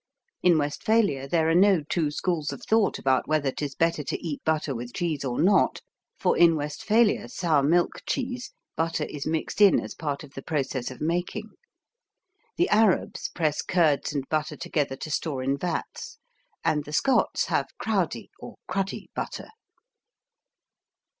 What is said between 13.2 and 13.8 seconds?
press